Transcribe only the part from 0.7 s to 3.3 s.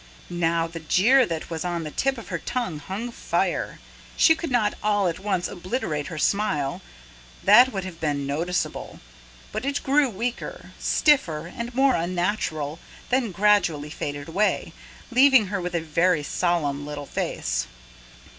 jeer that was on the tip of her tongue hung